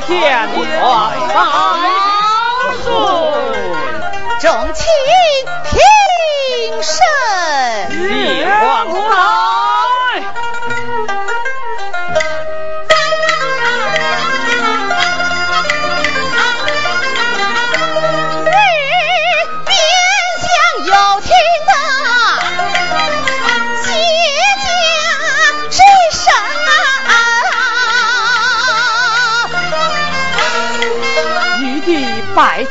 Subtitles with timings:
[0.00, 0.48] 天。
[0.54, 1.97] 地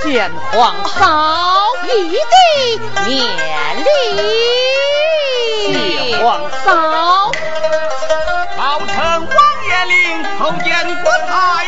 [0.10, 3.20] 见皇嫂，玉帝免
[3.78, 3.86] 礼。
[5.68, 6.66] 谢皇嫂。
[8.58, 9.28] 老臣王
[9.68, 10.72] 延龄叩见
[11.04, 11.66] 国太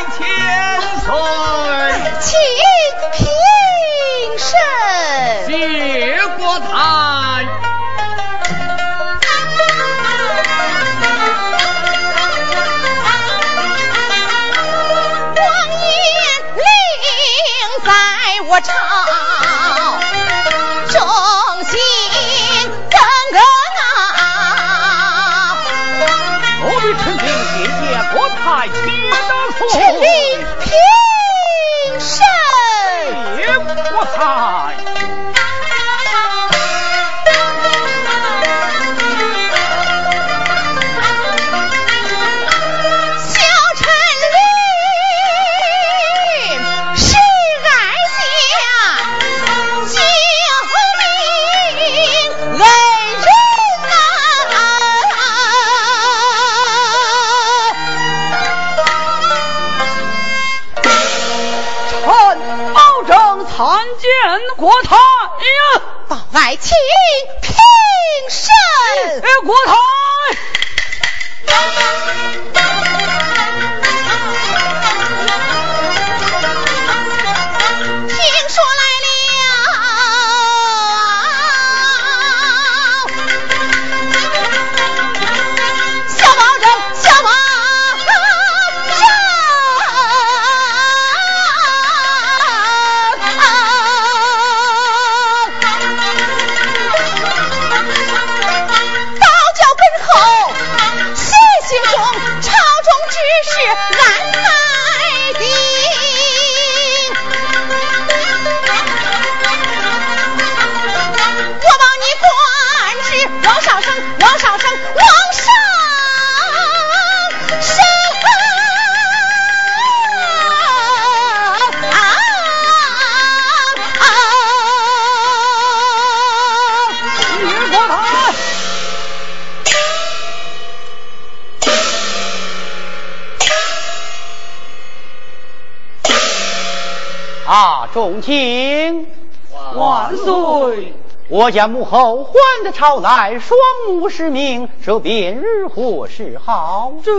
[141.40, 142.34] 我家母后还
[142.64, 146.92] 得朝来，双目失明，这便如何是好？
[147.02, 147.10] 这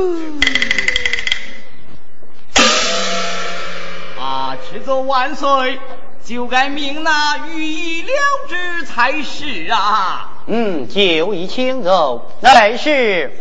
[4.21, 5.79] 啊，迟奏万岁，
[6.23, 8.11] 就该命那御医了
[8.47, 10.43] 之才是啊！
[10.45, 13.35] 嗯，就已请奏，乃是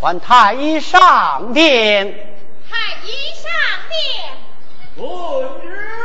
[0.00, 2.06] 还太医上殿。
[2.70, 3.52] 太医上
[3.90, 4.32] 殿。
[4.96, 5.95] 遵旨。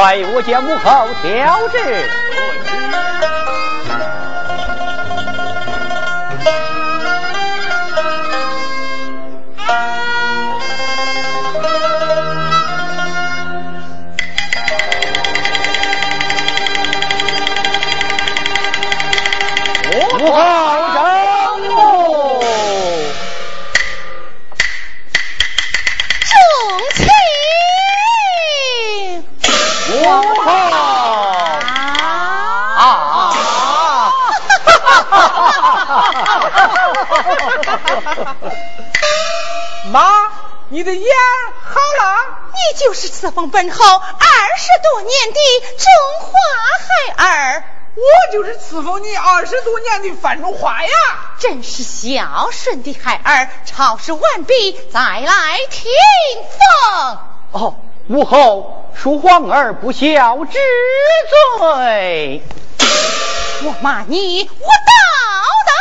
[0.00, 2.29] 快我将母后调制。
[39.92, 40.30] 妈，
[40.68, 41.06] 你的眼
[41.64, 42.16] 好了？
[42.52, 43.98] 你就是赐封本侯二
[44.56, 45.38] 十多年的
[45.78, 45.86] 中
[46.20, 46.32] 华
[47.16, 50.90] 孩儿，我就是伺候你二十多年的范中花呀！
[51.38, 53.48] 真是孝顺的孩儿。
[53.64, 55.90] 朝事完毕，再来听
[56.42, 57.18] 封。
[57.52, 60.58] 哦，母后恕皇儿不孝之
[61.58, 62.42] 罪。
[63.62, 64.82] 我骂你，我道
[65.66, 65.72] 的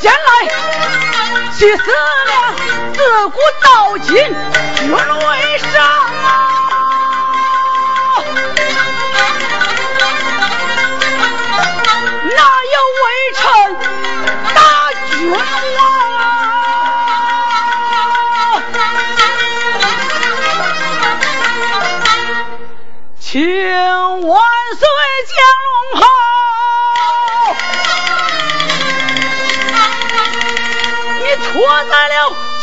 [0.00, 0.48] 前来，
[1.52, 2.54] 气死了！
[2.92, 6.03] 自古到今，绝为上。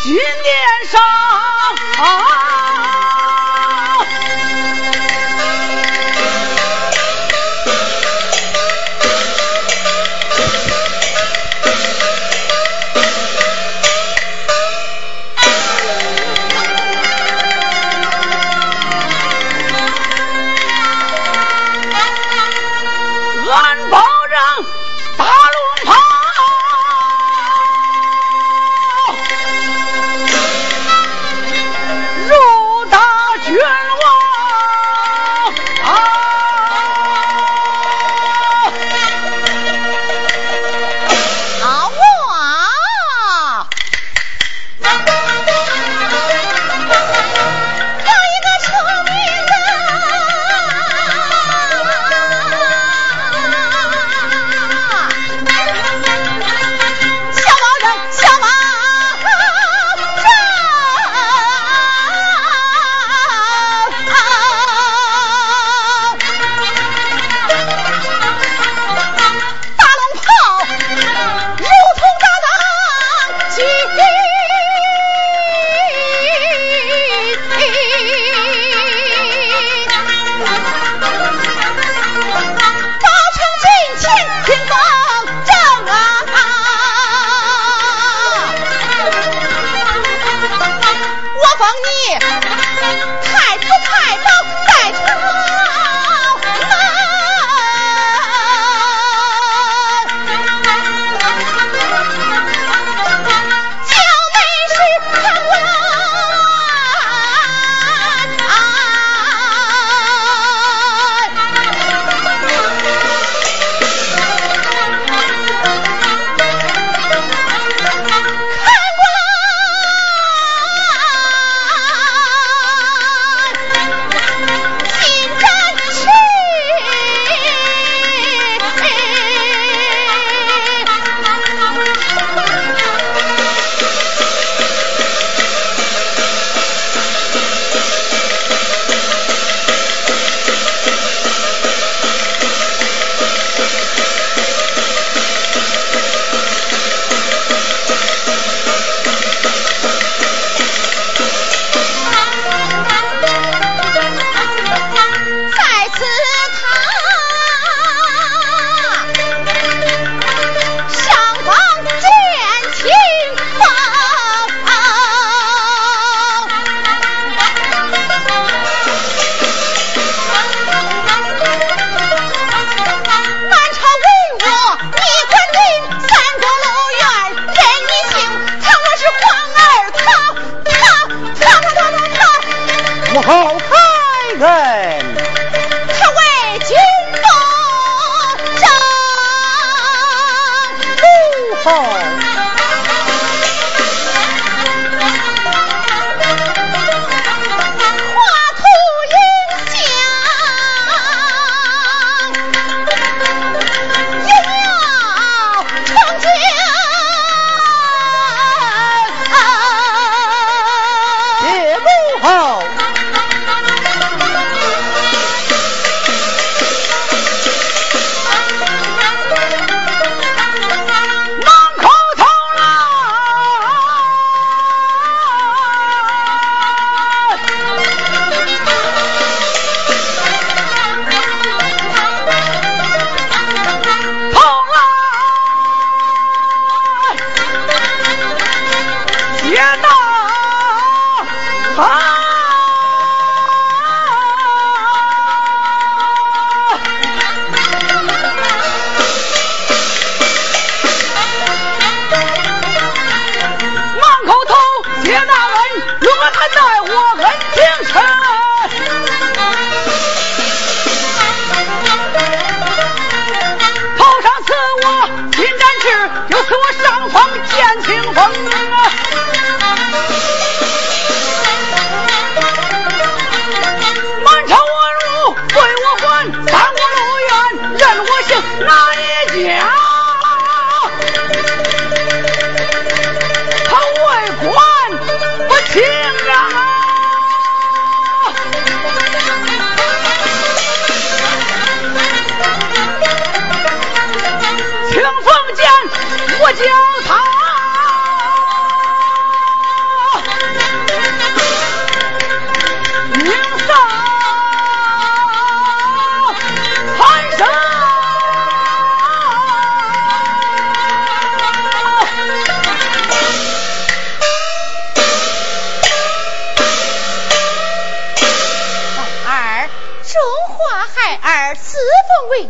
[0.03, 0.70] 兄弟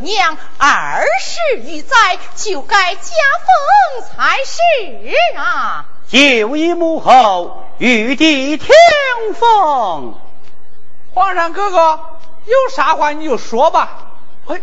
[0.02, 4.62] 娘二十余载，就该加封才是
[5.38, 5.86] 啊！
[6.08, 8.70] 就以母后玉帝听
[9.36, 10.20] 封。
[11.14, 12.00] 皇上哥哥，
[12.46, 14.12] 有啥话你就说吧。
[14.48, 14.62] 哎，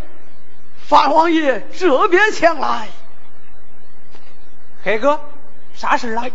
[0.87, 2.88] 范王爷这边前来。
[4.85, 5.20] 黑哥，
[5.74, 6.33] 啥事来？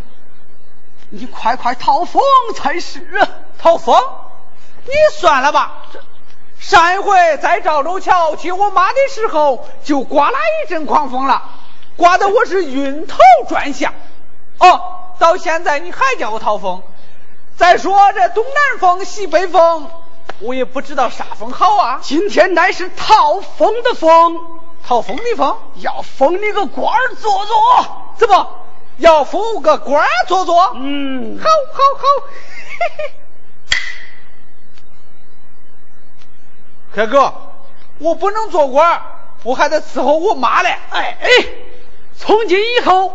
[1.10, 2.22] 你快快讨封
[2.54, 3.28] 才是啊！
[3.58, 4.00] 讨封？
[4.84, 5.86] 你算了吧。
[5.92, 6.00] 这。
[6.66, 11.42] 上一回在赵州桥接我妈的时候，就刮了一阵狂风了，
[11.94, 13.18] 刮得我是晕头
[13.50, 13.92] 转向。
[14.58, 14.80] 哦，
[15.18, 16.82] 到现在你还叫我讨风？
[17.58, 19.90] 再说这东南风、西北风，
[20.40, 21.98] 我也不知道啥风好啊。
[22.00, 24.40] 今天乃是讨风的风，
[24.88, 28.48] 讨风的风，要封你个官儿做做，怎么
[28.96, 30.72] 要封个官儿做做？
[30.76, 32.04] 嗯，好，好，好。
[32.24, 33.23] 嘿嘿。
[36.94, 37.34] 哥哥，
[37.98, 39.02] 我不能做官，
[39.42, 40.68] 我还得伺候我妈嘞。
[40.90, 41.28] 哎哎，
[42.16, 43.12] 从今以后，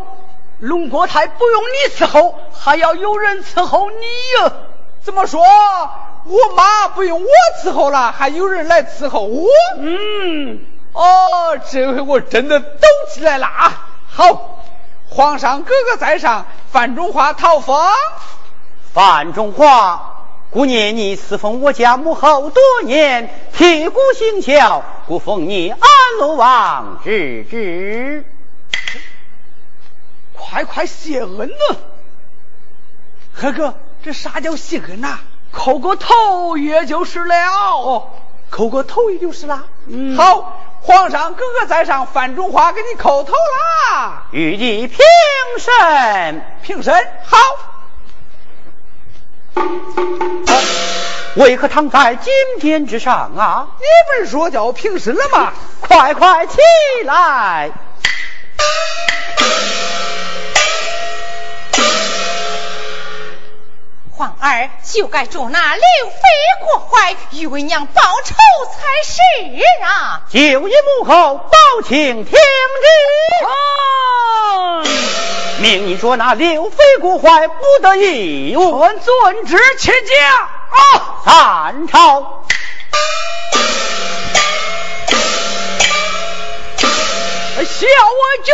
[0.59, 4.05] 龙国泰不用你伺候，还要有人伺候你
[4.37, 4.51] 哟。
[5.01, 5.41] 怎么说？
[6.25, 7.27] 我妈不用我
[7.63, 9.47] 伺候了，还有人来伺候我？
[9.77, 10.59] 嗯，
[10.91, 13.87] 哦，这回我真的抖起来了啊！
[14.09, 14.59] 好，
[15.09, 17.81] 皇上哥哥在上，范中华讨封。
[18.93, 20.18] 范中华。
[20.51, 25.79] 故念你侍奉我家母后多年，铁骨心孝，故奉你安
[26.19, 28.25] 乐王之职。
[30.33, 31.75] 快快谢恩呐！
[33.31, 35.19] 何哥，这啥叫谢恩呐？
[35.53, 37.35] 叩个头也就是了。
[37.51, 38.07] 哦，
[38.51, 39.65] 叩个头也就是啦。
[39.85, 44.23] 嗯，好，皇上哥哥在上，范中华给你叩头啦。
[44.31, 44.97] 玉帝平
[45.59, 47.37] 身，平身，好。
[51.35, 53.67] 为何躺在金殿之上啊？
[53.79, 55.53] 你不是说叫我平身了吗？
[55.79, 56.57] 快快起
[57.05, 57.71] 来！
[64.19, 66.19] 皇儿就该捉那刘妃
[66.65, 69.21] 过怀，与为娘报仇才是
[69.81, 70.23] 啊！
[70.29, 72.37] 就以母后报请听旨。
[75.59, 80.49] 命你捉那刘妃国怀，不得已，我遵旨起驾。
[80.69, 82.43] 啊，三朝。
[87.63, 87.87] 小
[88.19, 88.53] 我军。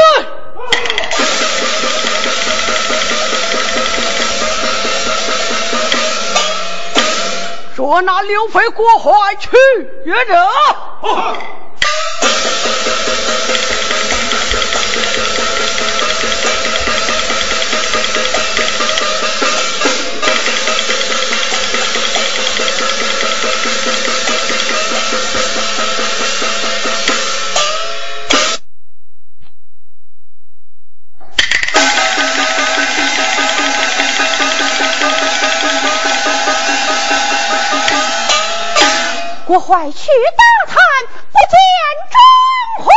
[7.86, 9.52] 捉拿刘飞过怀去
[10.06, 10.16] 约
[39.66, 39.68] 着。
[39.68, 40.78] 国怀去大探，
[41.32, 41.58] 不见
[42.12, 42.18] 钟
[42.86, 42.92] 回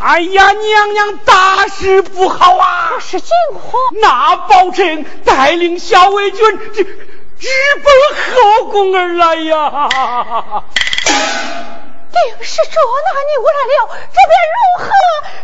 [0.00, 2.90] 哎呀，娘娘大事不好啊！
[3.00, 3.72] 这是惊慌。
[4.00, 6.84] 那宝臣带领小卫军直
[7.38, 7.48] 直
[7.82, 7.86] 奔
[8.34, 9.88] 后宫而来呀！
[12.14, 13.78] 定是捉拿你我来了，
[14.12, 14.86] 这便如何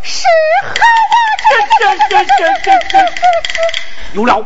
[0.03, 0.15] 是
[0.63, 0.69] 好
[1.11, 1.17] 啊？
[1.51, 2.95] 这这这这这这这！
[4.15, 4.45] 有了，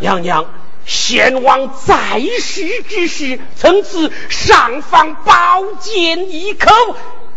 [0.00, 0.46] 娘娘，
[0.84, 6.70] 先王在世之时曾赐上方宝剑一口。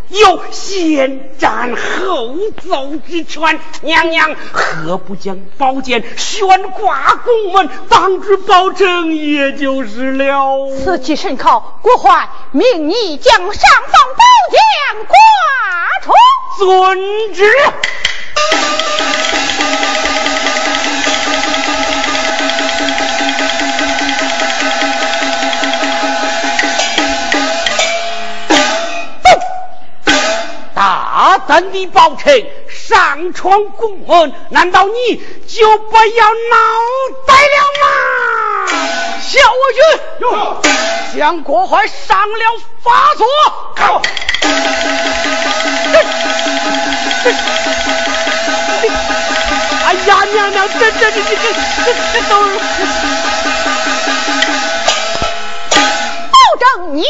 [0.09, 2.35] 有先斩后
[2.67, 10.67] 奏之权，娘娘何不将宝剑悬挂宫门，当之保证，也就是了。
[10.83, 15.15] 此计甚好，国怀命你将上方宝剑挂
[16.03, 16.11] 出。
[16.57, 17.43] 遵旨。
[31.49, 35.15] 大胆的宝臣上闯宫门，难道你
[35.47, 36.55] 就不要脑
[37.25, 37.87] 袋了吗？
[39.19, 42.45] 小我军将国怀上了
[42.83, 43.25] 法座。
[49.87, 52.31] 哎呀，娘娘，这这这这这这这都
[56.29, 57.03] 保证你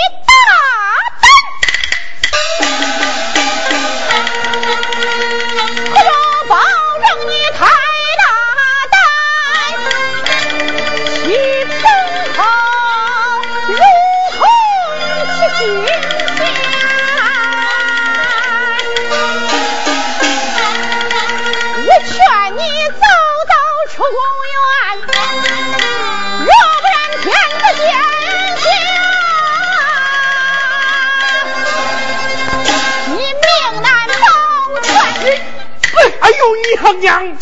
[36.81, 37.37] 哎呦，娘娘，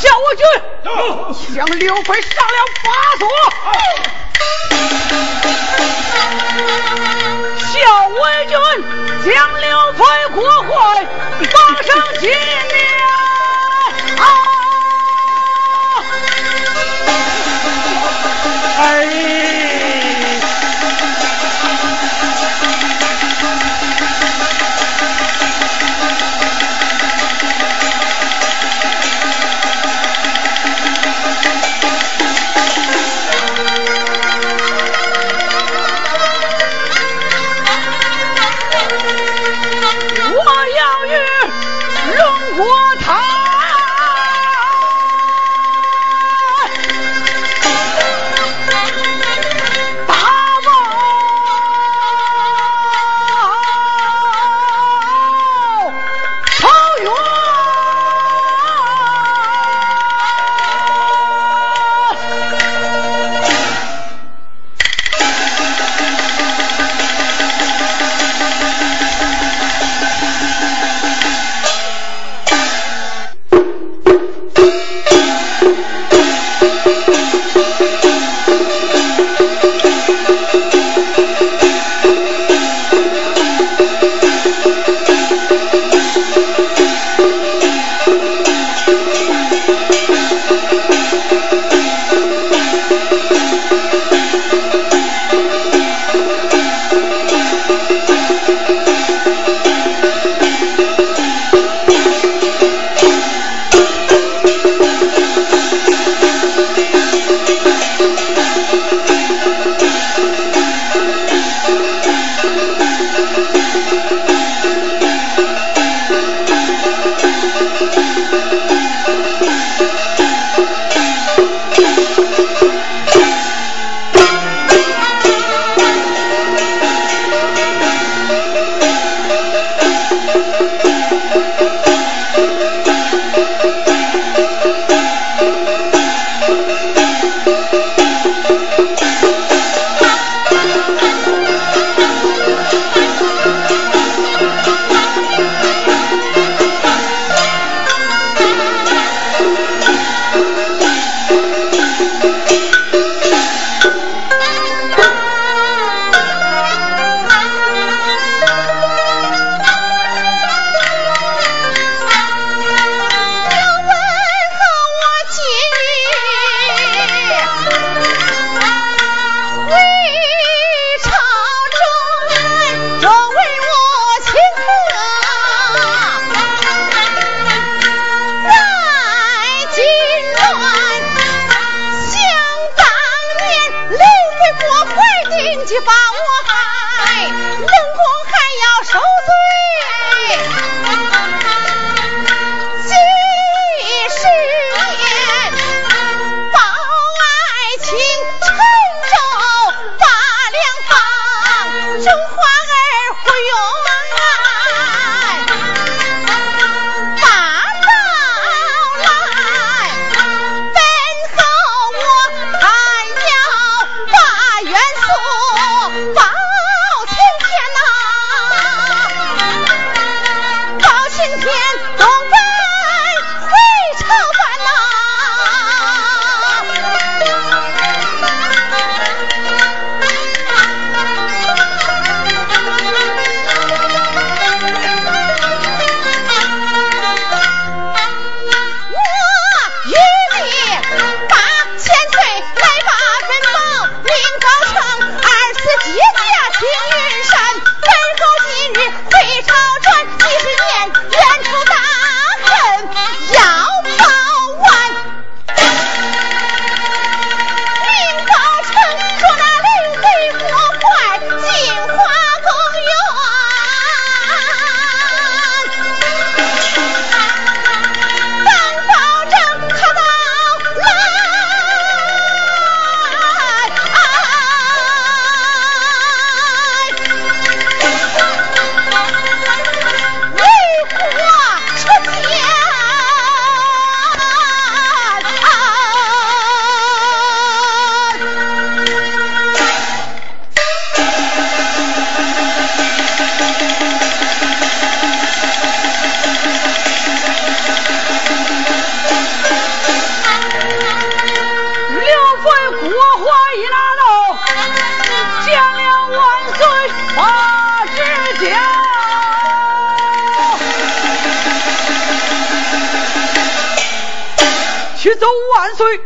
[0.00, 0.42] 小我军
[1.54, 2.86] 将刘备上了法
[3.18, 3.22] 锁。
[7.58, 7.68] 小
[8.08, 8.54] 魏军
[9.26, 10.00] 将刘备
[10.34, 10.68] 国会
[11.52, 12.30] 绑上金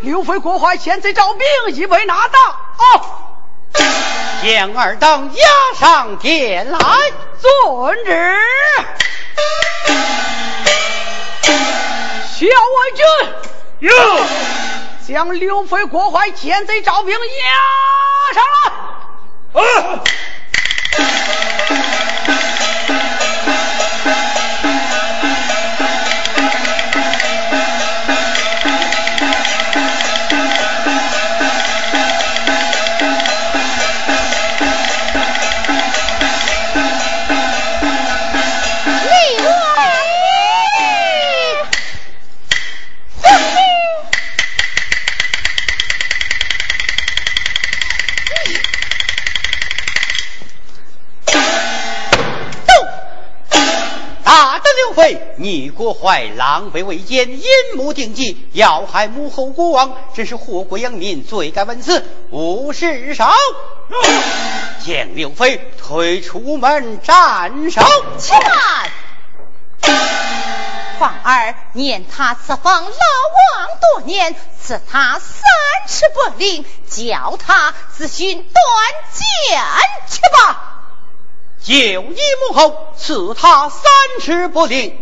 [0.00, 2.38] 刘飞国怀现在招兵已被拿到，
[2.78, 3.00] 哦，
[4.42, 6.78] 将二等押上殿来，
[7.40, 8.36] 遵旨。
[12.34, 13.04] 小卫军，
[13.80, 13.94] 哟，
[15.06, 17.20] 将刘飞国怀现在招兵押
[18.34, 18.42] 上
[19.54, 20.02] 来，啊。
[54.92, 63.32] 妃你国怀狼狈为奸，阴谋定计，要害母后国王，真是祸国殃民，罪该万死，无事少。
[64.84, 67.80] 将刘飞推出门斩首。
[68.18, 68.90] 且慢，
[70.98, 75.42] 皇儿念他此方老王多年，赐他三
[75.88, 78.54] 尺不灵，叫他自寻短
[79.12, 79.58] 见
[80.08, 80.81] 去吧。
[81.62, 82.16] 就你
[82.48, 83.82] 母后赐他三
[84.20, 85.01] 尺不灵。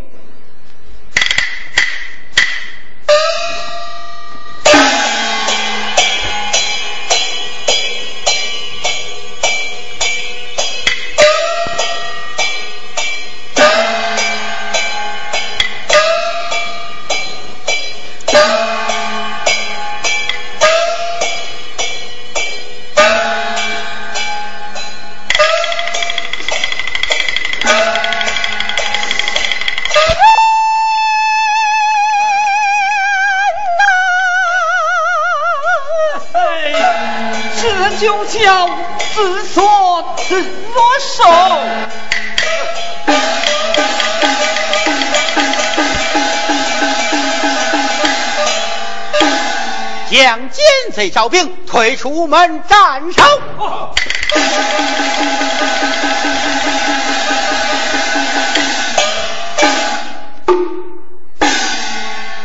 [51.21, 53.23] 小兵，退出门斩首。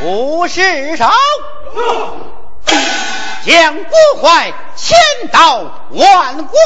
[0.04, 1.10] 武士手，
[3.46, 4.98] 将国怀千
[5.32, 5.62] 刀
[5.92, 6.58] 万剐。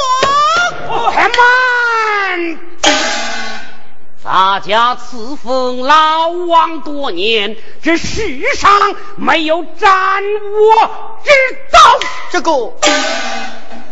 [1.13, 2.59] 开门！
[4.21, 8.69] 咱家赐封老王多年，这世上
[9.15, 11.31] 没有斩我之
[11.71, 11.79] 刀。
[12.29, 12.51] 这个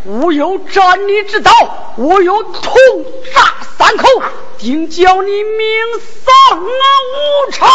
[0.03, 1.51] 我有斩你之刀，
[1.95, 2.73] 我有痛
[3.33, 4.05] 杀三口，
[4.57, 5.65] 定叫你命
[6.25, 7.69] 丧无常。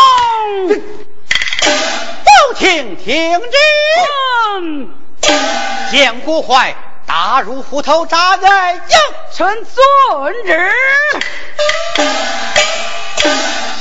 [1.58, 4.90] 都听听令。
[5.90, 6.74] 将国怀
[7.06, 8.80] 打入虎头扎在营。
[9.32, 10.72] 臣遵旨。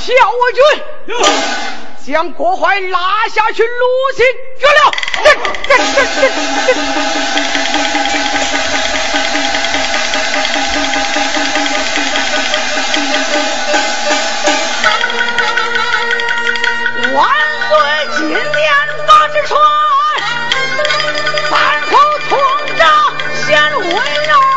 [0.04, 0.62] 小我军，
[2.06, 3.68] 将郭槐拉下去，鲁
[4.16, 4.26] 迅
[4.58, 4.92] 绝了。
[5.22, 5.34] 这
[5.68, 6.26] 这这这
[6.66, 6.72] 这。
[18.16, 18.42] 金殿
[19.06, 19.60] 八只船，
[21.50, 21.52] 三
[21.90, 21.90] 口
[22.28, 22.38] 通
[22.78, 22.80] 铛。
[23.46, 24.51] 显温柔